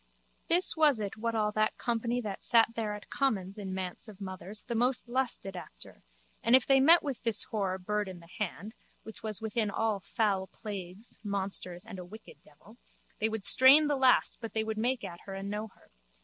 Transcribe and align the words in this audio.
This 0.47 0.75
was 0.75 0.99
it 0.99 1.15
what 1.15 1.35
all 1.35 1.51
that 1.51 1.77
company 1.77 2.21
that 2.21 2.43
sat 2.43 2.69
there 2.73 2.93
at 2.95 3.11
commons 3.11 3.59
in 3.59 3.71
Manse 3.71 4.07
of 4.07 4.19
Mothers 4.19 4.63
the 4.63 4.73
most 4.73 5.07
lusted 5.07 5.55
after 5.55 6.01
and 6.41 6.55
if 6.55 6.65
they 6.65 6.79
met 6.79 7.03
with 7.03 7.21
this 7.21 7.45
whore 7.51 7.77
Bird 7.77 8.07
in 8.07 8.19
the 8.19 8.25
Hand 8.39 8.73
(which 9.03 9.21
was 9.21 9.41
within 9.41 9.69
all 9.69 9.99
foul 9.99 10.47
plagues, 10.47 11.19
monsters 11.23 11.85
and 11.85 11.99
a 11.99 12.03
wicked 12.03 12.41
devil) 12.41 12.77
they 13.19 13.29
would 13.29 13.43
strain 13.43 13.85
the 13.85 13.95
last 13.95 14.39
but 14.41 14.53
they 14.53 14.63
would 14.63 14.79
make 14.79 15.03
at 15.03 15.21
her 15.27 15.35
and 15.35 15.51
know 15.51 15.67
her. 15.67 15.91